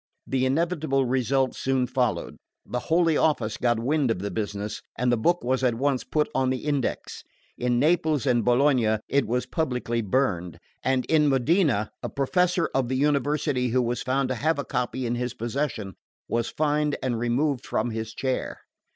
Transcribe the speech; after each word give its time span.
The 0.25 0.47
inevitable 0.47 1.05
result 1.05 1.53
soon 1.53 1.85
followed. 1.85 2.37
The 2.65 2.79
Holy 2.89 3.15
Office 3.17 3.57
got 3.57 3.79
wind 3.79 4.09
of 4.09 4.17
the 4.17 4.31
business, 4.31 4.81
and 4.97 5.11
the 5.11 5.15
book 5.15 5.43
was 5.43 5.63
at 5.63 5.75
once 5.75 6.03
put 6.03 6.27
on 6.33 6.49
the 6.49 6.65
Index. 6.65 7.23
In 7.55 7.77
Naples 7.77 8.25
and 8.25 8.43
Bologna 8.43 8.97
it 9.07 9.27
was 9.27 9.45
publicly 9.45 10.01
burned, 10.01 10.57
and 10.81 11.05
in 11.05 11.27
Modena 11.29 11.91
a 12.01 12.09
professor 12.09 12.67
of 12.73 12.87
the 12.89 12.97
University 12.97 13.67
who 13.67 13.81
was 13.83 14.01
found 14.01 14.29
to 14.29 14.35
have 14.41 14.57
a 14.57 14.65
copy 14.65 15.05
in 15.05 15.13
his 15.13 15.35
possession 15.35 15.93
was 16.27 16.49
fined 16.49 16.97
and 17.03 17.19
removed 17.19 17.63
from 17.63 17.91
his 17.91 18.11
chair. 18.15 18.61